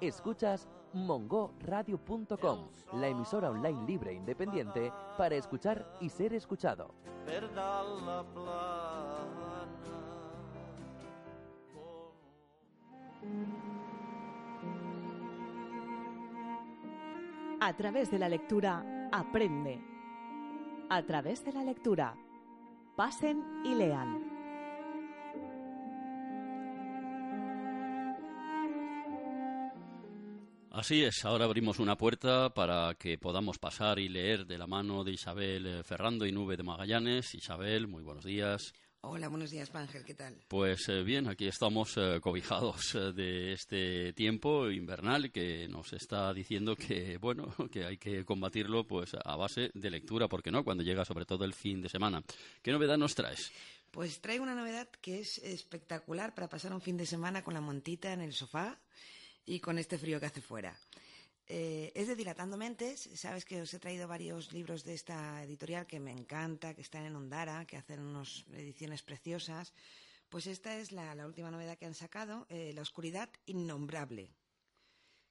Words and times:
Escuchas 0.00 0.68
mongoradio.com, 0.92 2.68
la 2.94 3.08
emisora 3.08 3.50
online 3.50 3.86
libre 3.86 4.10
e 4.10 4.14
independiente 4.14 4.92
para 5.16 5.36
escuchar 5.36 5.90
y 6.00 6.10
ser 6.10 6.34
escuchado. 6.34 6.94
A 17.60 17.72
través 17.76 18.10
de 18.10 18.18
la 18.18 18.28
lectura, 18.28 19.08
aprende. 19.12 19.80
A 20.90 21.02
través 21.02 21.42
de 21.44 21.52
la 21.52 21.64
lectura, 21.64 22.14
pasen 22.96 23.42
y 23.64 23.74
lean. 23.74 24.25
Así 30.76 31.02
es, 31.02 31.24
ahora 31.24 31.46
abrimos 31.46 31.78
una 31.78 31.96
puerta 31.96 32.52
para 32.52 32.94
que 32.96 33.16
podamos 33.16 33.58
pasar 33.58 33.98
y 33.98 34.10
leer 34.10 34.44
de 34.44 34.58
la 34.58 34.66
mano 34.66 35.04
de 35.04 35.12
Isabel 35.12 35.66
eh, 35.66 35.82
Ferrando 35.82 36.26
y 36.26 36.32
Nube 36.32 36.58
de 36.58 36.64
Magallanes. 36.64 37.34
Isabel, 37.34 37.86
muy 37.86 38.02
buenos 38.02 38.26
días. 38.26 38.74
Hola, 39.00 39.28
buenos 39.28 39.50
días, 39.50 39.74
Ángel, 39.74 40.04
¿qué 40.04 40.12
tal? 40.12 40.36
Pues 40.48 40.86
eh, 40.90 41.02
bien, 41.02 41.28
aquí 41.28 41.46
estamos 41.46 41.96
eh, 41.96 42.20
cobijados 42.20 42.92
de 43.14 43.54
este 43.54 44.12
tiempo 44.12 44.70
invernal 44.70 45.32
que 45.32 45.66
nos 45.66 45.94
está 45.94 46.34
diciendo 46.34 46.76
que, 46.76 47.16
bueno, 47.16 47.54
que 47.72 47.86
hay 47.86 47.96
que 47.96 48.26
combatirlo 48.26 48.86
pues 48.86 49.14
a 49.14 49.34
base 49.34 49.70
de 49.72 49.90
lectura, 49.90 50.28
porque 50.28 50.50
no, 50.50 50.62
cuando 50.62 50.84
llega 50.84 51.06
sobre 51.06 51.24
todo 51.24 51.46
el 51.46 51.54
fin 51.54 51.80
de 51.80 51.88
semana. 51.88 52.22
¿Qué 52.60 52.70
novedad 52.70 52.98
nos 52.98 53.14
traes? 53.14 53.50
Pues 53.92 54.20
traigo 54.20 54.42
una 54.42 54.54
novedad 54.54 54.90
que 55.00 55.20
es 55.20 55.38
espectacular 55.38 56.34
para 56.34 56.50
pasar 56.50 56.74
un 56.74 56.82
fin 56.82 56.98
de 56.98 57.06
semana 57.06 57.42
con 57.42 57.54
la 57.54 57.62
montita 57.62 58.12
en 58.12 58.20
el 58.20 58.34
sofá 58.34 58.78
y 59.46 59.60
con 59.60 59.78
este 59.78 59.96
frío 59.96 60.20
que 60.20 60.26
hace 60.26 60.42
fuera. 60.42 60.76
Eh, 61.48 61.92
es 61.94 62.08
de 62.08 62.16
Dilatando 62.16 62.56
Mentes. 62.56 63.08
Sabes 63.14 63.44
que 63.44 63.62
os 63.62 63.72
he 63.72 63.78
traído 63.78 64.08
varios 64.08 64.52
libros 64.52 64.82
de 64.82 64.94
esta 64.94 65.42
editorial 65.44 65.86
que 65.86 66.00
me 66.00 66.10
encanta, 66.10 66.74
que 66.74 66.82
están 66.82 67.04
en 67.04 67.14
Ondara, 67.14 67.64
que 67.64 67.76
hacen 67.76 68.00
unas 68.00 68.44
ediciones 68.52 69.02
preciosas. 69.02 69.72
Pues 70.28 70.48
esta 70.48 70.76
es 70.76 70.90
la, 70.90 71.14
última 71.24 71.52
novedad 71.52 71.78
que 71.78 71.86
han 71.86 71.94
sacado, 71.94 72.46
eh, 72.50 72.72
La 72.74 72.82
Oscuridad 72.82 73.30
Innombrable. 73.46 74.28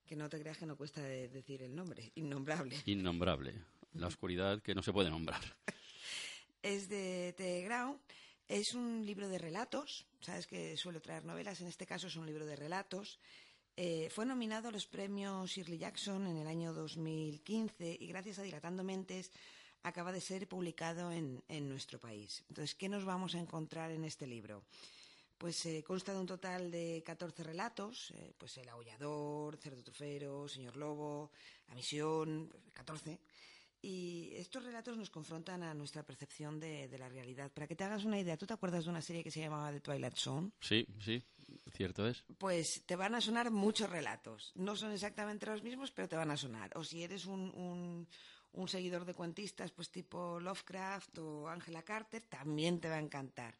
Que 0.05 0.15
no 0.15 0.29
te 0.29 0.39
creas 0.39 0.57
que 0.57 0.65
no 0.65 0.77
cuesta 0.77 1.01
decir 1.01 1.61
el 1.61 1.75
nombre, 1.75 2.11
Innombrable. 2.15 2.81
Innombrable. 2.85 3.53
La 3.93 4.07
oscuridad 4.07 4.61
que 4.61 4.75
no 4.75 4.83
se 4.83 4.93
puede 4.93 5.09
nombrar. 5.09 5.41
es 6.61 6.87
de 6.87 7.33
T. 7.35 7.61
Grau. 7.63 7.99
Es 8.47 8.73
un 8.73 9.05
libro 9.05 9.27
de 9.27 9.39
relatos. 9.39 10.05
Sabes 10.21 10.47
que 10.47 10.77
suelo 10.77 11.01
traer 11.01 11.25
novelas. 11.25 11.61
En 11.61 11.67
este 11.67 11.85
caso 11.85 12.07
es 12.07 12.15
un 12.15 12.27
libro 12.27 12.45
de 12.45 12.55
relatos. 12.55 13.19
Eh, 13.77 14.09
fue 14.09 14.25
nominado 14.25 14.69
a 14.69 14.71
los 14.71 14.87
premios 14.87 15.51
Shirley 15.51 15.77
Jackson 15.77 16.27
en 16.27 16.37
el 16.37 16.47
año 16.47 16.73
2015 16.73 17.97
y 17.99 18.07
gracias 18.07 18.39
a 18.39 18.43
Dilatando 18.43 18.85
Mentes 18.85 19.31
acaba 19.83 20.13
de 20.13 20.21
ser 20.21 20.47
publicado 20.47 21.11
en, 21.11 21.43
nuestro 21.67 21.99
país. 21.99 22.45
Entonces, 22.47 22.73
¿qué 22.73 22.87
nos 22.87 23.03
vamos 23.03 23.35
a 23.35 23.39
encontrar 23.39 23.91
en 23.91 24.05
este 24.05 24.27
libro? 24.27 24.63
Pues 25.37 25.65
eh, 25.65 25.83
consta 25.85 26.13
de 26.13 26.19
un 26.19 26.25
total 26.25 26.71
de 26.71 27.03
14 27.05 27.43
relatos, 27.43 28.11
eh, 28.11 28.33
pues 28.37 28.55
El 28.57 28.69
aullador, 28.69 29.57
Cerdo 29.57 29.83
trufero, 29.83 30.47
Señor 30.47 30.77
Lobo, 30.77 31.31
La 31.67 31.75
misión, 31.75 32.49
14. 32.73 33.19
Y 33.85 34.33
estos 34.33 34.63
relatos 34.63 34.97
nos 34.97 35.11
confrontan 35.11 35.61
a 35.61 35.75
nuestra 35.75 36.01
percepción 36.01 36.59
de, 36.59 36.87
de, 36.87 36.97
la 36.97 37.07
realidad. 37.07 37.51
Para 37.51 37.67
que 37.67 37.75
te 37.75 37.83
hagas 37.83 38.03
una 38.03 38.19
idea, 38.19 38.35
¿tú 38.35 38.47
te 38.47 38.55
acuerdas 38.55 38.85
de 38.85 38.89
una 38.89 38.99
serie 38.99 39.23
que 39.23 39.29
se 39.29 39.41
llamaba 39.41 39.71
The 39.71 39.79
Twilight 39.79 40.15
Zone? 40.15 40.49
Sí, 40.59 40.87
sí. 40.99 41.23
Cierto 41.71 42.07
es. 42.07 42.23
Pues 42.39 42.81
te 42.87 42.95
van 42.95 43.13
a 43.13 43.21
sonar 43.21 43.51
muchos 43.51 43.87
relatos. 43.87 44.51
No 44.55 44.75
son 44.75 44.91
exactamente 44.91 45.45
los 45.45 45.61
mismos, 45.61 45.91
pero 45.91 46.09
te 46.09 46.15
van 46.15 46.31
a 46.31 46.35
sonar. 46.35 46.75
O 46.75 46.83
si 46.83 47.03
eres 47.03 47.27
un, 47.27 48.07
un, 48.53 48.67
seguidor 48.67 49.05
de 49.05 49.13
cuentistas, 49.13 49.71
pues 49.71 49.91
tipo 49.91 50.39
Lovecraft 50.39 51.19
o 51.19 51.47
Angela 51.47 51.83
Carter, 51.83 52.23
también 52.23 52.79
te 52.79 52.89
va 52.89 52.95
a 52.95 53.05
encantar. 53.05 53.55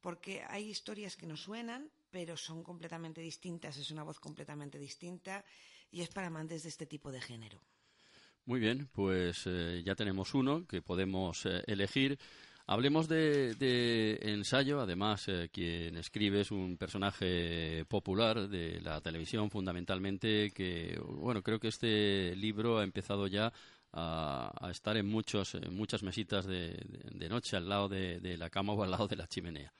Porque 0.00 0.44
hay 0.48 0.70
historias 0.70 1.16
que 1.16 1.26
nos 1.26 1.42
suenan, 1.42 1.90
pero 2.12 2.36
son 2.36 2.62
completamente 2.62 3.20
distintas, 3.20 3.76
es 3.76 3.90
una 3.90 4.04
voz 4.04 4.20
completamente 4.20 4.78
distinta 4.78 5.44
y 5.90 6.02
es 6.02 6.10
para 6.10 6.28
amantes 6.28 6.62
de 6.62 6.68
este 6.68 6.86
tipo 6.86 7.10
de 7.10 7.20
género. 7.20 7.60
Muy 8.46 8.60
bien, 8.60 8.90
pues 8.92 9.44
eh, 9.46 9.82
ya 9.86 9.94
tenemos 9.94 10.34
uno 10.34 10.66
que 10.66 10.82
podemos 10.82 11.46
eh, 11.46 11.62
elegir. 11.66 12.18
Hablemos 12.66 13.08
de, 13.08 14.18
ensayo. 14.20 14.80
Además, 14.80 15.28
eh, 15.28 15.48
quien 15.50 15.96
escribe 15.96 16.42
es 16.42 16.50
un 16.50 16.76
personaje 16.76 17.86
popular 17.86 18.48
de 18.48 18.82
la 18.82 19.00
televisión, 19.00 19.50
fundamentalmente. 19.50 20.50
Que, 20.50 21.00
bueno, 21.02 21.42
creo 21.42 21.58
que 21.58 21.68
este 21.68 22.36
libro 22.36 22.78
ha 22.78 22.84
empezado 22.84 23.28
ya 23.28 23.50
a, 23.92 24.68
estar 24.70 24.98
en, 24.98 25.06
muchos, 25.06 25.56
muchas 25.70 26.02
mesitas 26.02 26.44
de, 26.46 26.76
noche 27.30 27.56
al 27.56 27.66
lado 27.66 27.88
de, 27.88 28.36
la 28.36 28.50
cama 28.50 28.74
o 28.74 28.82
al 28.82 28.90
lado 28.90 29.08
de 29.08 29.16
la 29.16 29.26
chimenea. 29.26 29.72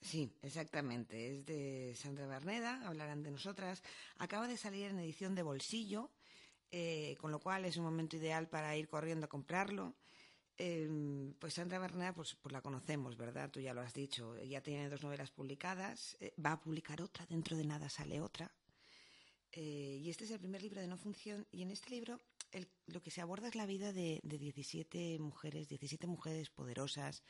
Sí, 0.00 0.32
exactamente. 0.40 1.30
Es 1.30 1.44
de 1.44 1.94
Sandra 1.96 2.26
Barneda, 2.26 2.80
hablarán 2.86 3.22
de 3.22 3.30
nosotras. 3.30 3.82
Acaba 4.16 4.48
de 4.48 4.56
salir 4.56 4.86
en 4.86 4.98
edición 5.00 5.34
de 5.34 5.42
bolsillo, 5.42 6.10
eh, 6.70 7.16
con 7.20 7.30
lo 7.30 7.40
cual 7.40 7.64
es 7.64 7.76
un 7.76 7.84
momento 7.84 8.16
ideal 8.16 8.48
para 8.48 8.76
ir 8.76 8.88
corriendo 8.88 9.26
a 9.26 9.28
comprarlo. 9.28 9.96
Em, 10.56 11.32
pues 11.38 11.54
Sandra 11.54 11.78
Bernard, 11.78 12.14
pues, 12.14 12.36
pues, 12.40 12.52
la 12.52 12.60
conocemos, 12.60 13.16
¿verdad? 13.16 13.50
Tú 13.50 13.60
ya 13.60 13.72
lo 13.74 13.80
has 13.80 13.94
dicho. 13.94 14.36
Ya 14.44 14.60
tiene 14.62 14.88
dos 14.88 15.02
novelas 15.02 15.30
publicadas. 15.30 16.16
Eh, 16.20 16.34
va 16.44 16.52
a 16.52 16.60
publicar 16.60 17.00
otra, 17.02 17.26
dentro 17.26 17.56
de 17.56 17.64
nada 17.64 17.88
sale 17.88 18.20
otra. 18.20 18.52
Eh, 19.52 19.98
y 20.02 20.10
este 20.10 20.24
es 20.24 20.30
el 20.30 20.38
primer 20.38 20.62
libro 20.62 20.80
de 20.80 20.86
no 20.86 20.96
función. 20.96 21.46
Y 21.50 21.62
en 21.62 21.70
este 21.70 21.90
libro 21.90 22.20
lo 22.86 23.00
que 23.00 23.10
se 23.10 23.20
aborda 23.20 23.48
es 23.48 23.54
la 23.54 23.66
vida 23.66 23.92
de, 23.92 24.20
de 24.22 24.38
17 24.38 25.18
mujeres, 25.20 25.68
17 25.68 26.06
mujeres 26.06 26.50
poderosas 26.50 27.22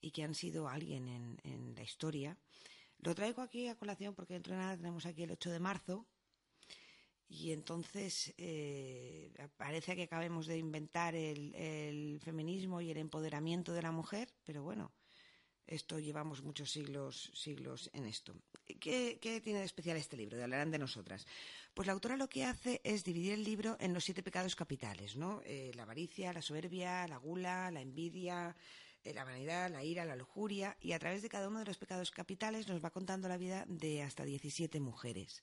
y 0.00 0.10
que 0.10 0.24
han 0.24 0.34
sido 0.34 0.68
alguien 0.68 1.08
en, 1.08 1.38
en 1.44 1.74
la 1.74 1.82
historia. 1.82 2.36
Lo 2.98 3.14
traigo 3.14 3.42
aquí 3.42 3.68
a 3.68 3.76
colación 3.76 4.14
porque 4.14 4.34
dentro 4.34 4.54
de 4.54 4.60
nada 4.60 4.76
tenemos 4.76 5.06
aquí 5.06 5.22
el 5.22 5.30
8 5.30 5.50
de 5.50 5.60
marzo, 5.60 6.06
y 7.28 7.52
entonces 7.52 8.32
eh, 8.38 9.32
parece 9.56 9.96
que 9.96 10.04
acabemos 10.04 10.46
de 10.46 10.58
inventar 10.58 11.14
el, 11.14 12.20
feminismo 12.22 12.80
y 12.80 12.90
el 12.90 12.98
empoderamiento 12.98 13.72
de 13.72 13.82
la 13.82 13.90
mujer, 13.90 14.28
pero 14.44 14.62
bueno, 14.62 14.92
esto 15.66 15.98
llevamos 15.98 16.42
muchos 16.42 16.70
siglos, 16.70 17.32
siglos 17.34 17.90
en 17.92 18.06
esto. 18.06 18.34
¿Qué, 18.80 19.18
tiene 19.42 19.58
de 19.58 19.64
especial 19.64 19.96
este 19.96 20.16
libro? 20.16 20.36
De 20.36 20.44
hablarán 20.44 20.70
de 20.70 20.78
nosotras. 20.78 21.26
Pues 21.74 21.86
la 21.86 21.92
autora 21.92 22.16
lo 22.16 22.28
que 22.28 22.44
hace 22.44 22.80
es 22.84 23.02
dividir 23.02 23.32
el 23.32 23.42
libro 23.42 23.76
en 23.80 23.92
los 23.92 24.04
siete 24.04 24.22
pecados 24.22 24.54
capitales, 24.54 25.16
¿no? 25.16 25.42
Eh, 25.44 25.72
la 25.74 25.82
avaricia, 25.82 26.32
la 26.32 26.42
soberbia, 26.42 27.08
la 27.08 27.16
gula, 27.16 27.70
la 27.72 27.80
envidia, 27.80 28.56
eh, 29.02 29.12
la 29.12 29.24
vanidad, 29.24 29.70
la 29.70 29.82
ira, 29.82 30.04
la 30.04 30.14
lujuria, 30.14 30.76
y 30.80 30.92
a 30.92 30.98
través 31.00 31.22
de 31.22 31.28
cada 31.28 31.48
uno 31.48 31.58
de 31.58 31.64
los 31.64 31.78
pecados 31.78 32.12
capitales 32.12 32.68
nos 32.68 32.84
va 32.84 32.90
contando 32.90 33.28
la 33.28 33.36
vida 33.36 33.64
de 33.68 34.02
hasta 34.02 34.24
17 34.24 34.78
mujeres. 34.78 35.42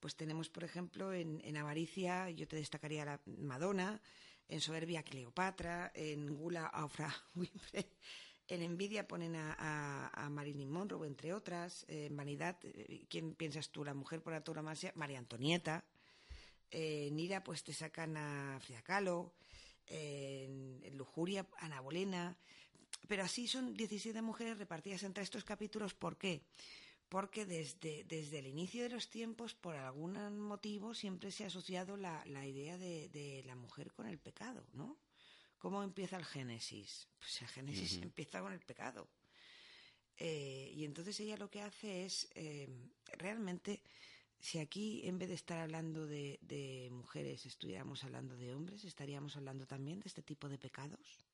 Pues 0.00 0.16
tenemos, 0.16 0.48
por 0.48 0.64
ejemplo, 0.64 1.12
en, 1.12 1.56
avaricia, 1.56 2.30
yo 2.30 2.48
te 2.48 2.56
destacaría 2.56 3.04
la 3.04 3.20
Madonna, 3.26 4.00
en 4.48 4.60
soberbia 4.60 5.02
Cleopatra, 5.02 5.92
en 5.94 6.34
gula 6.34 6.66
a 6.66 6.84
Oprah 6.84 7.14
en 8.48 8.62
envidia 8.62 9.06
ponen 9.06 9.36
a, 9.36 10.28
Marilyn 10.30 10.70
Monroe, 10.70 11.06
entre 11.06 11.32
otras, 11.32 11.84
en 11.86 12.16
vanidad, 12.16 12.58
eh, 12.64 13.06
¿quién 13.08 13.34
piensas 13.34 13.70
tú? 13.70 13.84
La 13.84 13.94
mujer 13.94 14.22
por 14.22 14.34
antonomasia, 14.34 14.92
María 14.96 15.20
Antonieta, 15.20 15.84
en 16.70 17.18
ira 17.20 17.44
pues 17.44 17.62
te 17.62 17.72
sacan 17.72 18.16
a 18.16 18.58
Frida 18.60 18.82
Kahlo, 18.82 19.34
en, 19.86 20.80
en 20.82 20.96
lujuria 20.96 21.46
Ana 21.58 21.80
Bolena, 21.80 22.36
pero 23.06 23.22
así 23.22 23.46
son 23.46 23.74
17 23.74 24.20
mujeres 24.22 24.58
repartidas 24.58 25.02
entre 25.04 25.22
estos 25.22 25.44
capítulos, 25.44 25.94
¿por 25.94 26.16
qué? 26.16 26.42
Porque 27.10 27.44
desde, 27.44 28.04
desde 28.04 28.38
el 28.38 28.46
inicio 28.46 28.84
de 28.84 28.88
los 28.88 29.10
tiempos, 29.10 29.52
por 29.52 29.74
algún 29.74 30.38
motivo, 30.38 30.94
siempre 30.94 31.32
se 31.32 31.42
ha 31.42 31.48
asociado 31.48 31.96
la, 31.96 32.24
la 32.26 32.46
idea 32.46 32.78
de, 32.78 33.42
la 33.44 33.56
mujer 33.56 33.92
con 33.92 34.06
el 34.06 34.18
pecado, 34.18 34.64
¿no? 34.72 34.96
¿Cómo 35.58 35.82
empieza 35.82 36.16
el 36.16 36.24
Génesis? 36.24 37.08
Pues 37.18 37.42
el 37.42 37.48
Génesis 37.48 38.00
empieza 38.02 38.40
con 38.40 38.52
el 38.52 38.60
pecado. 38.60 39.08
Eh, 40.18 40.70
y 40.72 40.84
entonces 40.84 41.18
ella 41.18 41.36
lo 41.36 41.50
que 41.50 41.62
hace 41.62 42.04
es 42.04 42.30
eh, 42.34 42.68
realmente 43.18 43.82
si 44.38 44.58
aquí 44.58 45.00
en 45.04 45.18
vez 45.18 45.30
de 45.30 45.34
estar 45.34 45.58
hablando 45.58 46.06
de, 46.06 46.38
de, 46.42 46.90
mujeres 46.92 47.44
estuviéramos 47.44 48.04
hablando 48.04 48.36
de 48.36 48.54
hombres, 48.54 48.84
estaríamos 48.84 49.36
hablando 49.36 49.66
también 49.66 49.98
de 49.98 50.08
este 50.08 50.22
tipo 50.22 50.48
de 50.48 50.58
pecados. 50.58 51.24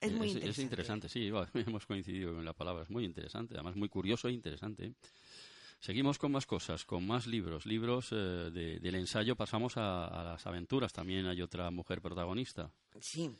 Es 0.00 0.12
muy 0.12 0.28
interesante. 0.28 0.50
Es 0.50 0.58
interesante, 0.58 1.08
sí, 1.08 1.30
hemos 1.54 1.86
coincidido 1.86 2.34
con 2.34 2.44
la 2.44 2.54
palabra, 2.54 2.82
es 2.82 2.90
muy 2.90 3.04
interesante, 3.04 3.54
además 3.54 3.76
muy 3.76 3.88
curioso 3.88 4.28
e 4.28 4.32
interesante. 4.32 4.94
Seguimos 5.80 6.18
con 6.18 6.32
más 6.32 6.44
cosas, 6.44 6.84
con 6.84 7.06
más 7.06 7.26
libros, 7.26 7.64
libros 7.64 8.08
eh, 8.12 8.50
del 8.50 8.94
ensayo, 8.94 9.34
pasamos 9.34 9.76
a, 9.76 10.24
las 10.24 10.46
aventuras, 10.46 10.92
también 10.92 11.26
hay 11.26 11.40
otra 11.40 11.70
mujer 11.70 12.02
protagonista. 12.02 12.70
Sí, 13.00 13.30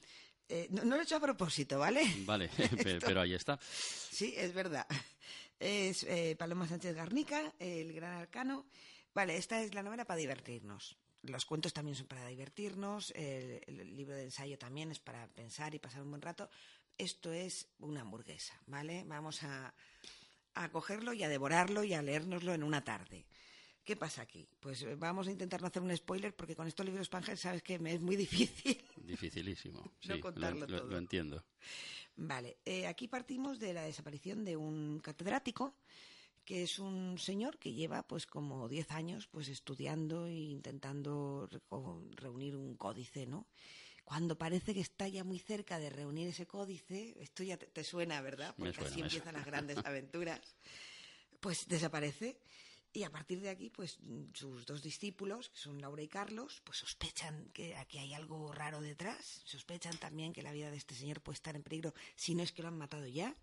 eh, 0.48 0.66
no, 0.70 0.84
lo 0.84 0.96
he 0.96 1.02
hecho 1.02 1.16
a 1.16 1.20
propósito, 1.20 1.78
¿vale? 1.78 2.02
Vale, 2.24 2.50
pero 3.04 3.20
ahí 3.20 3.34
está. 3.34 3.58
Sí, 3.60 4.34
es 4.36 4.54
verdad. 4.54 4.86
Es 5.58 6.04
eh, 6.04 6.34
Paloma 6.38 6.66
Sánchez 6.66 6.94
Garnica, 6.94 7.52
El 7.58 7.92
Gran 7.92 8.14
Arcano. 8.14 8.66
Vale, 9.14 9.36
esta 9.36 9.60
es 9.62 9.74
la 9.74 9.82
novela 9.82 10.06
para 10.06 10.18
divertirnos. 10.18 10.96
Los 11.22 11.44
cuentos 11.44 11.72
también 11.72 11.96
son 11.96 12.06
para 12.06 12.26
divertirnos, 12.26 13.12
el, 13.14 13.96
libro 13.96 14.14
de 14.14 14.24
ensayo 14.24 14.58
también 14.58 14.90
es 14.90 14.98
para 14.98 15.26
pensar 15.28 15.74
y 15.74 15.78
pasar 15.78 16.02
un 16.02 16.10
buen 16.10 16.22
rato. 16.22 16.48
Esto 16.96 17.32
es 17.32 17.68
una 17.78 18.00
hamburguesa, 18.00 18.58
¿vale? 18.66 19.04
Vamos 19.06 19.42
a, 19.42 19.74
a 20.54 20.68
cogerlo 20.70 21.12
y 21.12 21.22
a 21.22 21.28
devorarlo 21.28 21.84
y 21.84 21.94
a 21.94 22.02
leérnoslo 22.02 22.54
en 22.54 22.62
una 22.62 22.82
tarde. 22.84 23.26
¿Qué 23.84 23.96
pasa 23.96 24.22
aquí? 24.22 24.46
Pues 24.60 24.82
eh, 24.82 24.94
vamos 24.94 25.26
a 25.26 25.30
intentar 25.30 25.60
no 25.60 25.66
hacer 25.66 25.82
un 25.82 25.96
spoiler 25.96 26.34
porque 26.34 26.54
con 26.54 26.66
estos 26.66 26.86
libros 26.86 27.08
Pangel 27.08 27.38
sabes 27.38 27.62
que 27.62 27.78
me 27.78 27.94
es 27.94 28.00
muy 28.00 28.16
difícil. 28.16 28.80
Dificilísimo. 28.96 29.92
sí, 30.00 30.20
contarlo 30.20 30.66
lo, 30.66 30.78
todo. 30.78 30.90
Lo 30.90 30.98
entiendo. 30.98 31.44
Vale, 32.16 32.58
eh, 32.64 32.86
aquí 32.86 33.08
partimos 33.08 33.58
de 33.58 33.72
la 33.72 33.82
desaparición 33.82 34.44
de 34.44 34.56
un 34.56 35.00
catedrático 35.00 35.74
que 36.44 36.62
es 36.62 36.78
un 36.78 37.18
señor 37.18 37.58
que 37.58 37.72
lleva 37.72 38.02
pues 38.06 38.26
como 38.26 38.68
10 38.68 38.90
años 38.92 39.28
pues 39.28 39.48
estudiando 39.48 40.26
e 40.26 40.34
intentando 40.34 41.48
reunir 42.16 42.56
un 42.56 42.76
códice, 42.76 43.26
¿no? 43.26 43.46
Cuando 44.04 44.36
parece 44.36 44.74
que 44.74 44.80
está 44.80 45.06
ya 45.06 45.22
muy 45.22 45.38
cerca 45.38 45.78
de 45.78 45.90
reunir 45.90 46.28
ese 46.28 46.46
códice, 46.46 47.14
esto 47.20 47.44
ya 47.44 47.56
te, 47.56 47.84
suena, 47.84 48.20
¿verdad? 48.20 48.54
Porque 48.58 48.80
así 48.80 49.00
empiezan 49.00 49.34
las 49.34 49.46
grandes 49.46 49.78
aventuras. 49.84 50.40
Pues 51.38 51.68
desaparece 51.68 52.40
y 52.92 53.04
a 53.04 53.10
partir 53.10 53.40
de 53.40 53.50
aquí, 53.50 53.70
pues 53.70 53.98
sus 54.34 54.66
dos 54.66 54.82
discípulos, 54.82 55.48
que 55.50 55.58
son 55.58 55.80
Laura 55.80 56.02
y 56.02 56.08
Carlos, 56.08 56.60
pues 56.64 56.78
sospechan 56.78 57.48
que 57.52 57.76
aquí 57.76 57.98
hay 57.98 58.14
algo 58.14 58.52
raro 58.52 58.80
detrás, 58.80 59.42
sospechan 59.44 59.96
también 59.98 60.32
que 60.32 60.42
la 60.42 60.52
vida 60.52 60.70
de 60.70 60.76
este 60.76 60.96
señor 60.96 61.20
puede 61.20 61.36
estar 61.36 61.54
en 61.54 61.62
peligro 61.62 61.94
si 62.16 62.34
no 62.34 62.42
es 62.42 62.50
que 62.50 62.62
lo 62.62 62.68
han 62.68 62.78
matado 62.78 63.06
ya, 63.06 63.36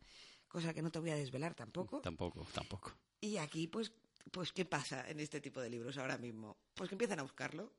cosa 0.48 0.74
que 0.74 0.82
no 0.82 0.92
te 0.92 1.00
voy 1.00 1.12
a 1.12 1.16
desvelar 1.16 1.54
tampoco. 1.54 2.02
Tampoco, 2.02 2.46
tampoco. 2.54 2.94
Y 3.22 3.38
aquí, 3.38 3.68
pues, 3.68 3.92
pues 4.32 4.52
¿qué 4.52 4.66
pasa 4.66 5.10
en 5.10 5.20
este 5.20 5.42
tipo 5.42 5.62
de 5.62 5.70
libros 5.70 5.98
ahora 5.98 6.18
mismo? 6.18 6.58
Pues 6.74 6.90
que 6.90 6.96
empiezan 6.96 7.20
a 7.20 7.24
buscarlo 7.24 7.72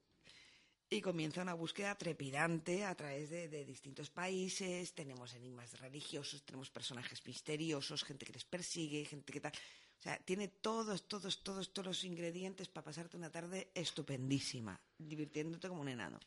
y 0.91 1.01
comienza 1.01 1.43
una 1.43 1.55
búsqueda 1.55 1.95
trepidante 1.97 2.85
a 2.85 2.95
través 2.95 3.31
de, 3.31 3.49
de, 3.49 3.65
distintos 3.65 4.11
países. 4.11 4.95
Tenemos 4.95 5.35
enigmas 5.35 5.79
religiosos, 5.81 6.43
tenemos 6.45 6.71
personajes 6.71 7.25
misteriosos, 7.27 8.05
gente 8.05 8.25
que 8.25 8.33
les 8.33 8.45
persigue, 8.45 9.05
gente 9.05 9.33
que 9.33 9.41
tal. 9.41 9.53
O 9.53 10.03
sea, 10.03 10.17
tiene 10.19 10.49
todos, 10.49 11.09
todos, 11.09 11.43
todos, 11.43 11.73
todos 11.73 11.87
los 11.87 12.05
ingredientes 12.05 12.69
para 12.69 12.85
pasarte 12.85 13.17
una 13.17 13.31
tarde 13.31 13.71
estupendísima, 13.75 14.81
divirtiéndote 14.97 15.69
como 15.69 15.83
un 15.83 15.89
enano. 15.89 16.21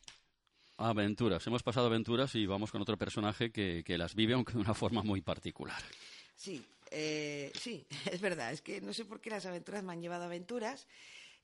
Aventuras. 0.76 1.46
Hemos 1.46 1.62
pasado 1.62 1.86
aventuras 1.86 2.34
y 2.34 2.44
vamos 2.44 2.70
con 2.70 2.82
otro 2.82 2.98
personaje 2.98 3.50
que, 3.50 3.82
que 3.84 3.96
las 3.96 4.14
vive, 4.14 4.34
aunque 4.34 4.52
de 4.52 4.58
una 4.58 4.74
forma 4.74 5.02
muy 5.02 5.22
particular. 5.22 5.82
Sí, 6.36 6.64
eh, 6.90 7.52
sí, 7.58 7.86
es 8.10 8.20
verdad. 8.20 8.52
Es 8.52 8.62
que 8.62 8.80
no 8.80 8.92
sé 8.92 9.04
por 9.04 9.20
qué 9.20 9.30
las 9.30 9.46
aventuras 9.46 9.82
me 9.82 9.92
han 9.92 10.02
llevado 10.02 10.24
a 10.24 10.26
aventuras. 10.26 10.86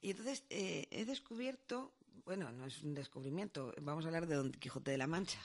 Y 0.00 0.10
entonces 0.10 0.44
eh, 0.50 0.86
he 0.90 1.04
descubierto, 1.04 1.92
bueno, 2.24 2.52
no 2.52 2.66
es 2.66 2.82
un 2.82 2.94
descubrimiento, 2.94 3.74
vamos 3.80 4.04
a 4.04 4.08
hablar 4.08 4.26
de 4.26 4.36
Don 4.36 4.52
Quijote 4.52 4.90
de 4.90 4.98
la 4.98 5.06
Mancha 5.06 5.40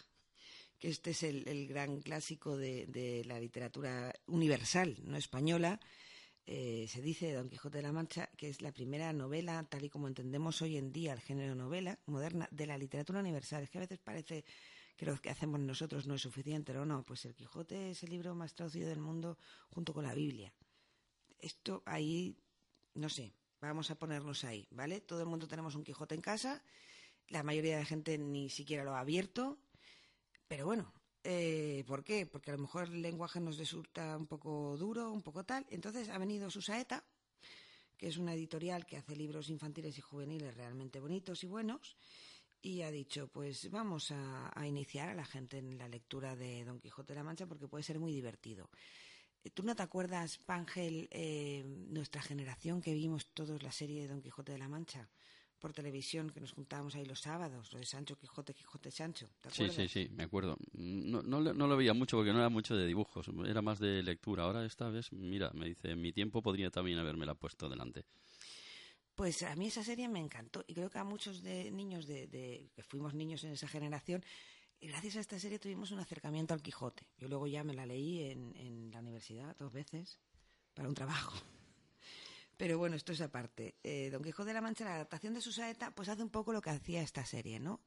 que 0.79 0.89
este 0.89 1.11
es 1.11 1.23
el, 1.23 1.65
gran 1.69 2.01
clásico 2.01 2.57
de, 2.57 2.85
de, 2.87 3.23
la 3.23 3.39
literatura 3.39 4.13
universal, 4.27 4.97
no 5.05 5.15
española, 5.15 5.79
eh, 6.45 6.87
se 6.89 7.01
dice 7.01 7.31
Don 7.31 7.49
Quijote 7.49 7.77
de 7.77 7.83
la 7.83 7.93
Mancha 7.93 8.29
que 8.35 8.49
es 8.49 8.61
la 8.61 8.73
primera 8.73 9.13
novela, 9.13 9.65
tal 9.69 9.85
y 9.85 9.89
como 9.89 10.09
entendemos 10.09 10.61
hoy 10.61 10.75
en 10.75 10.91
día 10.91 11.13
el 11.13 11.21
género 11.21 11.55
novela 11.55 11.97
moderna, 12.05 12.49
de 12.51 12.67
la 12.67 12.77
literatura 12.77 13.21
universal. 13.21 13.63
Es 13.63 13.69
que 13.69 13.77
a 13.77 13.81
veces 13.81 13.99
parece 13.99 14.43
que 14.95 15.05
lo 15.05 15.19
que 15.19 15.29
hacemos 15.29 15.59
nosotros 15.59 16.07
no 16.07 16.15
es 16.15 16.21
suficiente, 16.21 16.77
o 16.77 16.85
no. 16.85 17.03
Pues 17.03 17.25
el 17.25 17.35
Quijote 17.35 17.91
es 17.91 18.03
el 18.03 18.09
libro 18.09 18.35
más 18.35 18.53
traducido 18.53 18.89
del 18.89 18.99
mundo 18.99 19.37
junto 19.69 19.93
con 19.93 20.03
la 20.03 20.13
Biblia. 20.13 20.53
Esto 21.39 21.83
ahí, 21.85 22.37
no 22.95 23.09
sé, 23.09 23.33
vamos 23.61 23.91
a 23.91 23.95
ponernos 23.95 24.43
ahí, 24.43 24.67
¿vale? 24.71 25.01
Todo 25.01 25.21
el 25.21 25.27
mundo 25.27 25.47
tenemos 25.47 25.75
un 25.75 25.83
Quijote 25.83 26.15
en 26.15 26.21
casa, 26.21 26.63
la 27.29 27.43
mayoría 27.43 27.75
de 27.75 27.81
la 27.81 27.85
gente 27.85 28.17
ni 28.17 28.49
siquiera 28.49 28.83
lo 28.83 28.95
ha 28.95 28.99
abierto, 28.99 29.57
pero 30.47 30.65
bueno, 30.65 30.93
eh, 31.23 31.85
¿Por 31.87 32.03
qué? 32.03 32.25
Porque 32.25 32.51
a 32.51 32.55
lo 32.55 32.61
mejor 32.61 32.83
el 32.83 33.01
lenguaje 33.01 33.39
nos 33.39 33.57
resulta 33.57 34.17
un 34.17 34.27
poco 34.27 34.75
duro, 34.77 35.09
un 35.11 35.21
poco 35.21 35.45
tal. 35.45 35.65
Entonces 35.69 36.09
ha 36.09 36.17
venido 36.17 36.49
Susaeta, 36.49 37.03
que 37.97 38.07
es 38.07 38.17
una 38.17 38.33
editorial 38.33 38.85
que 38.85 38.97
hace 38.97 39.15
libros 39.15 39.49
infantiles 39.49 39.97
y 39.97 40.01
juveniles 40.01 40.55
realmente 40.55 40.99
bonitos 40.99 41.43
y 41.43 41.47
buenos, 41.47 41.95
y 42.63 42.81
ha 42.81 42.91
dicho, 42.91 43.27
pues 43.27 43.69
vamos 43.69 44.11
a, 44.11 44.51
iniciar 44.65 45.09
a 45.09 45.13
la 45.13 45.25
gente 45.25 45.57
en 45.57 45.77
la 45.77 45.89
lectura 45.89 46.35
de 46.37 46.63
Don 46.63 46.79
Quijote 46.79 47.11
de 47.11 47.19
la 47.19 47.23
Mancha 47.23 47.45
porque 47.45 47.67
puede 47.67 47.83
ser 47.83 47.99
muy 47.99 48.13
divertido. 48.13 48.69
Eh, 49.43 49.49
¿Tú 49.49 49.63
no 49.63 49.75
te 49.75 49.83
acuerdas, 49.83 50.37
Pangel, 50.37 51.09
eh, 51.11 51.63
nuestra 51.65 52.21
generación 52.21 52.81
que 52.81 52.93
vimos 52.93 53.27
todos 53.33 53.61
la 53.61 53.71
serie 53.73 54.01
de 54.01 54.07
Don 54.07 54.21
Quijote 54.21 54.53
de 54.53 54.57
la 54.57 54.69
Mancha? 54.69 55.09
por 55.59 55.71
televisión 55.71 56.29
que 56.29 56.41
nos 56.41 56.51
juntábamos 56.51 56.93
ahí 56.95 57.05
los 57.05 57.21
sábados, 57.21 57.71
lo 57.71 57.79
de 57.79 57.85
Sancho 57.85 58.17
Quijote, 58.17 58.53
Quijote 58.53 58.91
Sancho. 58.91 59.29
sí, 59.49 59.69
sí, 59.69 59.87
sí, 59.87 60.09
me 60.11 60.23
acuerdo. 60.23 60.57
No, 60.73 61.21
no, 61.21 61.39
no, 61.39 61.67
lo 61.67 61.77
veía 61.77 61.93
mucho 61.93 62.17
porque 62.17 62.33
no 62.33 62.39
era 62.39 62.49
mucho 62.49 62.75
de 62.75 62.85
dibujos, 62.85 63.29
era 63.45 63.61
más 63.61 63.79
de 63.79 64.03
lectura. 64.03 64.43
Ahora 64.43 64.65
esta 64.65 64.89
vez, 64.89 65.13
mira, 65.13 65.51
me 65.53 65.67
dice, 65.67 65.91
en 65.91 66.01
mi 66.01 66.11
tiempo 66.11 66.41
podría 66.41 66.69
también 66.69 66.99
haberme 66.99 67.25
la 67.25 67.35
puesto 67.35 67.69
delante. 67.69 68.03
Pues 69.15 69.43
a 69.43 69.55
mí 69.55 69.67
esa 69.67 69.83
serie 69.83 70.07
me 70.07 70.19
encantó 70.19 70.63
y 70.67 70.73
creo 70.73 70.89
que 70.89 70.97
a 70.97 71.03
muchos 71.03 71.43
de 71.43 71.69
niños 71.71 72.07
de, 72.07 72.71
que 72.75 72.83
fuimos 72.83 73.13
niños 73.13 73.43
en 73.43 73.51
esa 73.51 73.67
generación, 73.67 74.23
gracias 74.81 75.17
a 75.17 75.19
esta 75.19 75.39
serie 75.39 75.59
tuvimos 75.59 75.91
un 75.91 75.99
acercamiento 75.99 76.53
al 76.53 76.61
Quijote. 76.61 77.05
Yo 77.17 77.27
luego 77.27 77.45
ya 77.45 77.63
me 77.63 77.73
la 77.73 77.85
leí 77.85 78.31
en, 78.31 78.55
en 78.55 78.91
la 78.91 78.99
universidad 78.99 79.55
dos 79.57 79.71
veces 79.71 80.19
para 80.73 80.89
un 80.89 80.95
trabajo. 80.95 81.37
Pero 82.57 82.77
bueno, 82.77 82.95
esto 82.95 83.11
es 83.11 83.21
aparte. 83.21 83.75
Eh, 83.83 84.09
Don 84.11 84.23
Quijote 84.23 84.49
de 84.49 84.53
la 84.53 84.61
Mancha, 84.61 84.85
la 84.85 84.95
adaptación 84.95 85.33
de 85.33 85.41
su 85.41 85.51
saeta, 85.51 85.91
pues 85.91 86.09
hace 86.09 86.23
un 86.23 86.29
poco 86.29 86.53
lo 86.53 86.61
que 86.61 86.69
hacía 86.69 87.01
esta 87.01 87.25
serie, 87.25 87.59
¿no? 87.59 87.81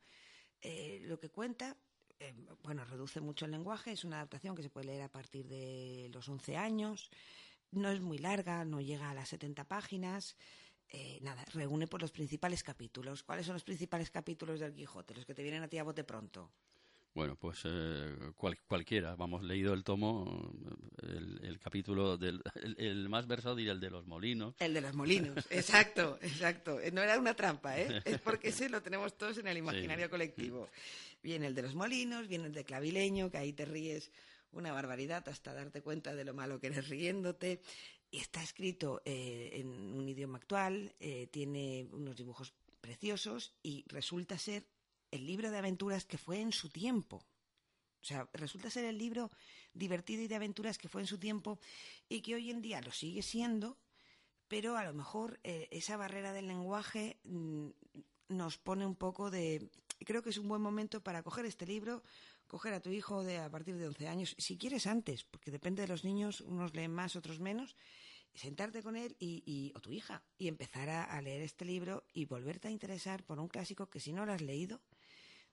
Eh, 0.60 1.00
lo 1.04 1.18
que 1.18 1.30
cuenta, 1.30 1.76
eh, 2.18 2.34
bueno, 2.62 2.84
reduce 2.84 3.20
mucho 3.20 3.44
el 3.44 3.52
lenguaje, 3.52 3.92
es 3.92 4.04
una 4.04 4.16
adaptación 4.16 4.54
que 4.54 4.62
se 4.62 4.70
puede 4.70 4.86
leer 4.86 5.02
a 5.02 5.08
partir 5.08 5.46
de 5.48 6.08
los 6.12 6.28
11 6.28 6.56
años, 6.56 7.10
no 7.70 7.90
es 7.90 8.00
muy 8.00 8.18
larga, 8.18 8.64
no 8.64 8.80
llega 8.80 9.10
a 9.10 9.14
las 9.14 9.28
70 9.28 9.64
páginas. 9.64 10.36
Eh, 10.90 11.18
nada, 11.22 11.44
reúne 11.52 11.86
por 11.86 12.00
los 12.00 12.12
principales 12.12 12.62
capítulos. 12.62 13.22
¿Cuáles 13.22 13.46
son 13.46 13.54
los 13.54 13.64
principales 13.64 14.10
capítulos 14.10 14.60
del 14.60 14.74
Quijote? 14.74 15.14
Los 15.14 15.26
que 15.26 15.34
te 15.34 15.42
vienen 15.42 15.62
a 15.62 15.68
ti 15.68 15.78
a 15.78 15.84
bote 15.84 16.04
pronto. 16.04 16.50
Bueno, 17.16 17.34
pues 17.34 17.62
eh, 17.64 18.14
cualquiera. 18.68 19.16
Vamos, 19.16 19.42
leído 19.42 19.72
el 19.72 19.82
tomo, 19.84 20.52
el, 21.02 21.58
capítulo 21.58 22.18
del 22.18 22.42
el, 22.76 23.08
más 23.08 23.26
versado 23.26 23.56
diría 23.56 23.72
el 23.72 23.80
de 23.80 23.88
los 23.88 24.06
molinos. 24.06 24.54
El 24.58 24.74
de 24.74 24.82
los 24.82 24.94
molinos, 24.94 25.46
exacto, 25.50 26.18
exacto. 26.20 26.78
No 26.92 27.00
era 27.00 27.18
una 27.18 27.34
trampa, 27.34 27.80
¿eh? 27.80 27.88
Es 28.04 28.20
porque 28.20 28.48
ese 28.48 28.68
lo 28.68 28.82
tenemos 28.82 29.16
todos 29.16 29.38
en 29.38 29.46
el 29.46 29.56
imaginario 29.56 30.10
colectivo. 30.10 30.68
Viene 31.22 31.46
el 31.46 31.54
de 31.54 31.62
los 31.62 31.74
molinos, 31.74 32.28
viene 32.28 32.48
el 32.48 32.52
de 32.52 32.64
clavileño, 32.64 33.30
que 33.30 33.38
ahí 33.38 33.54
te 33.54 33.64
ríes 33.64 34.10
una 34.52 34.72
barbaridad 34.72 35.26
hasta 35.28 35.54
darte 35.54 35.82
cuenta 35.82 36.14
de 36.14 36.24
lo 36.24 36.34
malo 36.34 36.60
que 36.60 36.66
eres 36.66 36.88
riéndote. 36.88 37.60
Está 38.16 38.42
escrito 38.42 39.02
eh, 39.04 39.50
en 39.52 39.68
un 39.68 40.08
idioma 40.08 40.38
actual, 40.38 40.94
eh, 41.00 41.28
tiene 41.30 41.86
unos 41.92 42.16
dibujos 42.16 42.54
preciosos 42.80 43.52
y 43.62 43.84
resulta 43.88 44.38
ser 44.38 44.66
el 45.10 45.26
libro 45.26 45.50
de 45.50 45.58
aventuras 45.58 46.06
que 46.06 46.16
fue 46.16 46.40
en 46.40 46.50
su 46.50 46.70
tiempo. 46.70 47.16
O 48.00 48.04
sea, 48.04 48.26
resulta 48.32 48.70
ser 48.70 48.86
el 48.86 48.96
libro 48.96 49.30
divertido 49.74 50.22
y 50.22 50.28
de 50.28 50.34
aventuras 50.34 50.78
que 50.78 50.88
fue 50.88 51.02
en 51.02 51.06
su 51.06 51.18
tiempo 51.18 51.58
y 52.08 52.22
que 52.22 52.34
hoy 52.34 52.50
en 52.50 52.62
día 52.62 52.80
lo 52.80 52.90
sigue 52.90 53.20
siendo, 53.20 53.76
pero 54.48 54.78
a 54.78 54.84
lo 54.84 54.94
mejor 54.94 55.38
eh, 55.44 55.68
esa 55.70 55.98
barrera 55.98 56.32
del 56.32 56.48
lenguaje 56.48 57.18
mm, 57.24 57.68
nos 58.28 58.56
pone 58.56 58.86
un 58.86 58.96
poco 58.96 59.30
de... 59.30 59.68
Creo 60.06 60.22
que 60.22 60.30
es 60.30 60.38
un 60.38 60.48
buen 60.48 60.62
momento 60.62 61.02
para 61.02 61.22
coger 61.22 61.44
este 61.44 61.66
libro, 61.66 62.02
coger 62.46 62.72
a 62.72 62.80
tu 62.80 62.90
hijo 62.90 63.24
de 63.24 63.38
a 63.38 63.50
partir 63.50 63.76
de 63.76 63.88
11 63.88 64.08
años, 64.08 64.34
si 64.38 64.56
quieres 64.56 64.86
antes, 64.86 65.24
porque 65.24 65.50
depende 65.50 65.82
de 65.82 65.88
los 65.88 66.04
niños, 66.04 66.40
unos 66.40 66.74
leen 66.74 66.94
más, 66.94 67.14
otros 67.14 67.40
menos, 67.40 67.76
sentarte 68.36 68.82
con 68.82 68.96
él 68.96 69.16
y, 69.18 69.72
o 69.74 69.80
tu 69.80 69.92
hija 69.92 70.22
y 70.38 70.48
empezar 70.48 70.88
a, 70.88 71.04
a 71.04 71.20
leer 71.20 71.42
este 71.42 71.64
libro 71.64 72.04
y 72.12 72.26
volverte 72.26 72.68
a 72.68 72.70
interesar 72.70 73.24
por 73.24 73.38
un 73.38 73.48
clásico 73.48 73.88
que 73.88 74.00
si 74.00 74.12
no 74.12 74.26
lo 74.26 74.32
has 74.32 74.42
leído, 74.42 74.80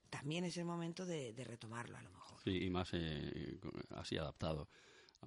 también 0.09 0.43
es 0.45 0.57
el 0.57 0.65
momento 0.65 1.05
de, 1.07 1.33
retomarlo 1.43 1.97
a 1.97 2.01
lo 2.03 2.11
mejor. 2.11 2.39
Sí, 2.43 2.65
y 2.65 2.69
más 2.69 2.89
eh, 2.93 3.57
así 3.95 4.15
adaptado 4.15 4.69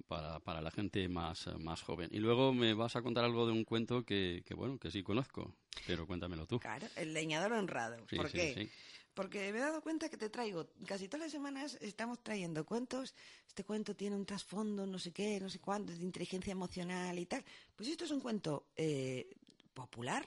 para, 0.07 0.39
para 0.39 0.61
la 0.61 0.71
gente 0.71 1.09
más, 1.09 1.49
más 1.59 1.81
joven. 1.81 2.09
Y 2.13 2.19
luego 2.19 2.53
me 2.53 2.73
vas 2.73 2.95
a 2.95 3.01
contar 3.01 3.25
algo 3.25 3.45
de 3.45 3.51
un 3.51 3.65
cuento 3.65 4.05
que, 4.05 4.43
que 4.45 4.53
bueno, 4.53 4.79
que 4.79 4.89
sí 4.89 5.03
conozco, 5.03 5.53
pero 5.85 6.07
cuéntamelo 6.07 6.45
tú. 6.45 6.59
Claro, 6.59 6.87
el 6.95 7.13
leñador 7.13 7.51
honrado. 7.51 7.97
Sí, 8.09 8.15
¿Por 8.15 8.29
sí, 8.29 8.37
qué? 8.37 8.53
sí. 8.53 8.69
Porque 9.17 9.51
me 9.51 9.57
he 9.57 9.61
dado 9.61 9.81
cuenta 9.81 10.09
que 10.09 10.15
te 10.15 10.29
traigo, 10.29 10.67
casi 10.85 11.07
todas 11.07 11.25
las 11.25 11.31
semanas 11.31 11.75
estamos 11.81 12.21
trayendo 12.21 12.63
cuentos. 12.63 13.15
Este 13.47 13.63
cuento 13.63 13.95
tiene 13.95 14.15
un 14.15 14.27
trasfondo, 14.27 14.85
no 14.85 14.99
sé 14.99 15.11
qué, 15.11 15.39
no 15.39 15.49
sé 15.49 15.57
cuánto, 15.57 15.91
de 15.91 16.03
inteligencia 16.03 16.51
emocional 16.51 17.17
y 17.17 17.25
tal. 17.25 17.43
Pues 17.75 17.89
esto 17.89 18.05
es 18.05 18.11
un 18.11 18.19
cuento 18.19 18.67
eh, 18.75 19.27
popular, 19.73 20.23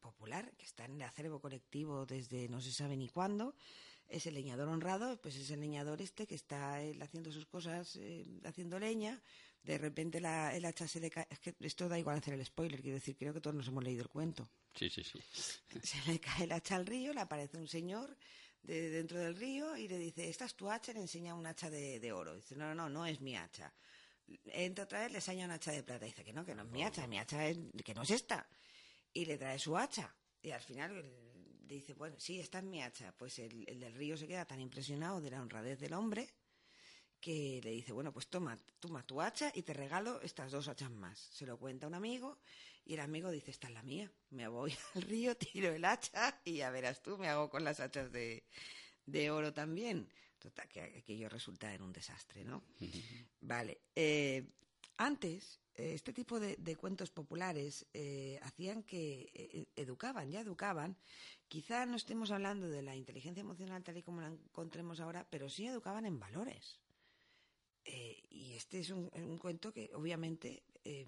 popular, 0.00 0.50
que 0.58 0.64
está 0.64 0.86
en 0.86 0.96
el 0.96 1.02
acervo 1.02 1.38
colectivo 1.38 2.04
desde 2.04 2.48
no 2.48 2.60
se 2.60 2.72
sabe 2.72 2.96
ni 2.96 3.08
cuándo. 3.08 3.54
Es 4.08 4.26
el 4.26 4.34
leñador 4.34 4.66
honrado, 4.66 5.16
pues 5.22 5.36
es 5.36 5.48
el 5.52 5.60
leñador 5.60 6.02
este 6.02 6.26
que 6.26 6.34
está 6.34 6.82
él 6.82 7.00
haciendo 7.00 7.30
sus 7.30 7.46
cosas, 7.46 7.94
eh, 7.94 8.26
haciendo 8.44 8.80
leña. 8.80 9.22
De 9.64 9.78
repente 9.78 10.20
la, 10.20 10.54
el 10.54 10.64
hacha 10.66 10.86
se 10.86 11.00
le 11.00 11.10
cae. 11.10 11.26
Es 11.30 11.38
que 11.38 11.54
esto 11.60 11.88
da 11.88 11.98
igual 11.98 12.18
hacer 12.18 12.34
el 12.34 12.44
spoiler, 12.44 12.82
quiero 12.82 12.96
decir, 12.96 13.16
creo 13.16 13.32
que 13.32 13.40
todos 13.40 13.56
nos 13.56 13.66
hemos 13.66 13.82
leído 13.82 14.02
el 14.02 14.08
cuento 14.08 14.48
Sí, 14.74 14.90
sí, 14.90 15.02
sí. 15.02 15.18
se 15.82 16.10
le 16.10 16.20
cae 16.20 16.44
el 16.44 16.52
hacha 16.52 16.76
al 16.76 16.86
río, 16.86 17.14
le 17.14 17.20
aparece 17.20 17.56
un 17.56 17.66
señor 17.66 18.16
de 18.62 18.90
dentro 18.90 19.18
del 19.18 19.36
río 19.36 19.76
y 19.76 19.88
le 19.88 19.98
dice, 19.98 20.28
esta 20.28 20.44
es 20.44 20.54
tu 20.54 20.70
hacha, 20.70 20.92
le 20.92 21.00
enseña 21.00 21.34
un 21.34 21.46
hacha 21.46 21.70
de, 21.70 21.98
de 21.98 22.12
oro. 22.12 22.34
Dice, 22.34 22.56
no, 22.56 22.66
no, 22.66 22.74
no, 22.74 22.88
no 22.88 23.06
es 23.06 23.20
mi 23.20 23.36
hacha. 23.36 23.72
Entra 24.46 24.84
otra 24.84 25.00
vez, 25.00 25.12
le 25.12 25.18
enseña 25.18 25.46
un 25.46 25.52
hacha 25.52 25.72
de 25.72 25.82
plata. 25.82 26.04
Dice 26.04 26.24
que 26.24 26.32
no, 26.32 26.44
que 26.44 26.54
no 26.54 26.62
es 26.62 26.68
mi 26.70 26.82
hacha, 26.82 27.06
mi 27.06 27.18
hacha 27.18 27.46
es, 27.46 27.58
que 27.84 27.94
no 27.94 28.02
es 28.02 28.10
esta. 28.10 28.46
Y 29.12 29.24
le 29.24 29.38
trae 29.38 29.58
su 29.58 29.76
hacha. 29.76 30.14
Y 30.42 30.50
al 30.50 30.62
final 30.62 31.04
dice, 31.62 31.94
bueno, 31.94 32.16
sí, 32.18 32.40
esta 32.40 32.58
es 32.58 32.64
mi 32.64 32.82
hacha. 32.82 33.12
Pues 33.16 33.38
el, 33.38 33.64
el 33.68 33.80
del 33.80 33.94
río 33.94 34.16
se 34.16 34.26
queda 34.26 34.44
tan 34.44 34.60
impresionado 34.60 35.20
de 35.20 35.30
la 35.30 35.40
honradez 35.40 35.78
del 35.78 35.92
hombre 35.94 36.28
que 37.24 37.58
le 37.64 37.70
dice, 37.70 37.92
bueno, 37.92 38.12
pues 38.12 38.26
toma, 38.28 38.54
toma 38.80 39.02
tu 39.06 39.22
hacha 39.22 39.50
y 39.54 39.62
te 39.62 39.72
regalo 39.72 40.20
estas 40.20 40.52
dos 40.52 40.68
hachas 40.68 40.90
más. 40.90 41.18
Se 41.18 41.46
lo 41.46 41.56
cuenta 41.58 41.86
un 41.86 41.94
amigo 41.94 42.38
y 42.84 42.92
el 42.94 43.00
amigo 43.00 43.30
dice, 43.30 43.50
esta 43.50 43.68
es 43.68 43.72
la 43.72 43.82
mía. 43.82 44.12
Me 44.28 44.46
voy 44.46 44.74
al 44.94 45.02
río, 45.02 45.34
tiro 45.34 45.72
el 45.72 45.86
hacha 45.86 46.38
y 46.44 46.56
ya 46.56 46.70
verás 46.70 47.02
tú, 47.02 47.16
me 47.16 47.28
hago 47.28 47.48
con 47.48 47.64
las 47.64 47.80
hachas 47.80 48.12
de, 48.12 48.44
de 49.06 49.30
oro 49.30 49.54
también. 49.54 50.06
Total, 50.38 50.68
que 50.68 50.82
aquello 50.82 51.30
resulta 51.30 51.72
en 51.72 51.80
un 51.80 51.92
desastre, 51.94 52.44
¿no? 52.44 52.62
Vale. 53.40 53.80
eh, 53.94 54.44
antes, 54.98 55.60
eh, 55.74 55.94
este 55.94 56.12
tipo 56.12 56.38
de, 56.38 56.56
de 56.56 56.76
cuentos 56.76 57.10
populares 57.10 57.86
eh, 57.94 58.38
hacían 58.42 58.82
que 58.82 59.30
eh, 59.32 59.66
educaban, 59.76 60.30
ya 60.30 60.40
educaban. 60.40 60.96
Quizá 61.48 61.86
no 61.86 61.96
estemos 61.96 62.30
hablando 62.30 62.68
de 62.68 62.82
la 62.82 62.94
inteligencia 62.94 63.40
emocional 63.40 63.82
tal 63.82 63.96
y 63.96 64.02
como 64.02 64.20
la 64.20 64.28
encontremos 64.28 65.00
ahora, 65.00 65.26
pero 65.30 65.48
sí 65.48 65.66
educaban 65.66 66.04
en 66.04 66.20
valores. 66.20 66.83
Eh, 67.84 68.22
y 68.30 68.54
este 68.54 68.80
es 68.80 68.90
un, 68.90 69.10
un 69.14 69.38
cuento 69.38 69.72
que, 69.72 69.90
obviamente, 69.94 70.62
eh, 70.84 71.06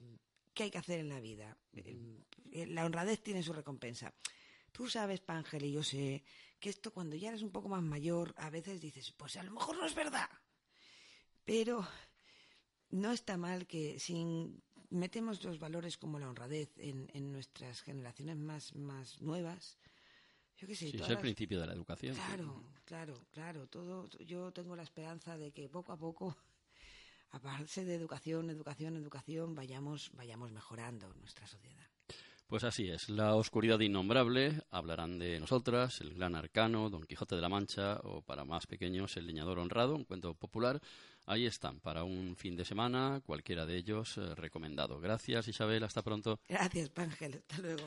¿qué 0.52 0.64
hay 0.64 0.70
que 0.70 0.78
hacer 0.78 1.00
en 1.00 1.08
la 1.08 1.20
vida? 1.20 1.56
Eh, 1.72 2.66
la 2.68 2.84
honradez 2.84 3.22
tiene 3.22 3.42
su 3.42 3.52
recompensa. 3.52 4.12
Tú 4.72 4.88
sabes, 4.88 5.20
Pángel, 5.20 5.64
y 5.64 5.72
yo 5.72 5.82
sé 5.82 6.22
que 6.60 6.68
esto 6.68 6.92
cuando 6.92 7.16
ya 7.16 7.28
eres 7.30 7.42
un 7.42 7.50
poco 7.50 7.68
más 7.68 7.82
mayor, 7.82 8.34
a 8.36 8.50
veces 8.50 8.80
dices, 8.80 9.12
pues 9.12 9.36
a 9.36 9.42
lo 9.42 9.52
mejor 9.52 9.76
no 9.76 9.86
es 9.86 9.94
verdad. 9.94 10.28
Pero 11.44 11.86
no 12.90 13.12
está 13.12 13.36
mal 13.36 13.66
que 13.66 13.98
si 13.98 14.24
metemos 14.90 15.42
los 15.44 15.58
valores 15.58 15.96
como 15.96 16.18
la 16.18 16.28
honradez 16.28 16.70
en, 16.78 17.08
en 17.14 17.32
nuestras 17.32 17.80
generaciones 17.82 18.36
más, 18.36 18.74
más 18.74 19.20
nuevas, 19.22 19.78
yo 20.58 20.66
qué 20.66 20.74
sé, 20.74 20.90
Sí, 20.90 20.96
es 20.96 21.02
el 21.08 21.14
las- 21.14 21.22
principio 21.22 21.60
de 21.60 21.66
la 21.66 21.72
educación. 21.74 22.14
Claro, 22.14 22.62
claro, 22.84 23.26
claro. 23.30 23.66
Todo, 23.68 24.08
yo 24.20 24.52
tengo 24.52 24.76
la 24.76 24.82
esperanza 24.82 25.36
de 25.36 25.52
que 25.52 25.68
poco 25.68 25.92
a 25.92 25.98
poco, 25.98 26.36
a 27.30 27.38
base 27.38 27.84
de 27.84 27.94
educación, 27.94 28.50
educación, 28.50 28.96
educación, 28.96 29.54
vayamos, 29.54 30.10
vayamos 30.14 30.52
mejorando 30.52 31.12
nuestra 31.14 31.46
sociedad. 31.46 31.86
Pues 32.48 32.62
así 32.62 32.88
es, 32.88 33.08
la 33.08 33.34
oscuridad 33.34 33.80
innombrable, 33.80 34.62
hablarán 34.70 35.18
de 35.18 35.40
nosotras, 35.40 36.00
el 36.00 36.14
gran 36.14 36.36
arcano, 36.36 36.90
Don 36.90 37.02
Quijote 37.02 37.34
de 37.34 37.40
la 37.40 37.48
Mancha 37.48 37.98
o 38.04 38.22
para 38.22 38.44
más 38.44 38.68
pequeños 38.68 39.16
el 39.16 39.26
leñador 39.26 39.58
honrado, 39.58 39.96
un 39.96 40.04
cuento 40.04 40.32
popular. 40.34 40.80
Ahí 41.26 41.44
están, 41.44 41.80
para 41.80 42.04
un 42.04 42.36
fin 42.36 42.54
de 42.54 42.64
semana, 42.64 43.20
cualquiera 43.26 43.66
de 43.66 43.76
ellos 43.76 44.16
eh, 44.16 44.34
recomendado. 44.36 45.00
Gracias 45.00 45.48
Isabel, 45.48 45.82
hasta 45.82 46.02
pronto. 46.02 46.38
Gracias, 46.48 46.88
Pángel. 46.90 47.34
Hasta 47.34 47.58
luego. 47.58 47.82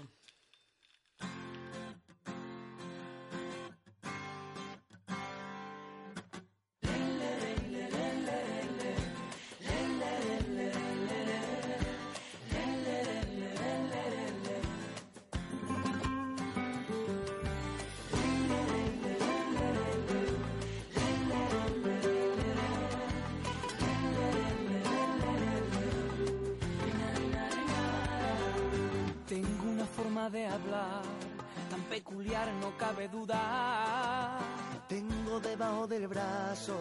Forma 30.29 30.38
de 30.38 30.48
hablar 30.48 31.01
tan 31.69 31.81
peculiar, 31.83 32.48
no 32.62 32.77
cabe 32.77 33.07
duda. 33.07 34.38
Tengo 34.88 35.39
debajo 35.39 35.88
del 35.88 36.07
brazo 36.07 36.75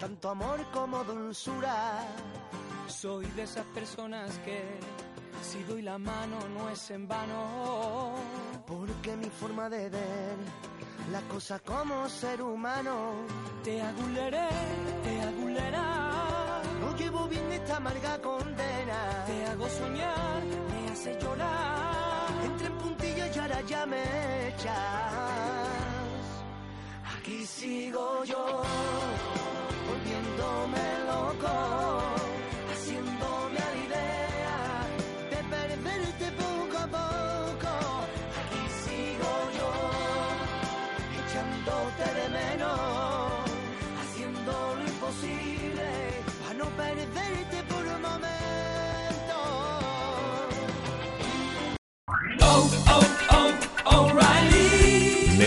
tanto 0.00 0.30
amor 0.30 0.60
como 0.72 1.04
dulzura. 1.04 2.00
Soy 2.88 3.26
de 3.36 3.42
esas 3.42 3.64
personas 3.66 4.38
que 4.44 4.62
si 5.42 5.62
doy 5.64 5.82
la 5.82 5.98
mano 5.98 6.38
no 6.54 6.68
es 6.70 6.90
en 6.90 7.06
vano. 7.06 8.14
Porque 8.66 9.16
mi 9.16 9.30
forma 9.30 9.68
de 9.68 9.88
ver 9.88 10.36
la 11.12 11.20
cosa 11.22 11.58
como 11.60 12.08
ser 12.08 12.42
humano. 12.42 13.12
Te 13.62 13.80
aguleré, 13.80 14.48
te 15.04 15.20
agulerá. 15.20 16.62
No 16.80 16.96
llevo 16.96 17.28
bien 17.28 17.52
esta 17.52 17.76
amarga 17.76 18.20
condena. 18.20 19.24
Te 19.26 19.46
hago 19.46 19.68
soñar, 19.68 20.42
me 20.70 20.92
hace 20.92 21.18
llorar. 21.20 21.47
Ahora 23.58 23.66
ya 23.66 23.86
me 23.86 24.48
echas. 24.48 24.72
Aquí 27.16 27.44
sigo 27.46 28.24
yo, 28.24 28.62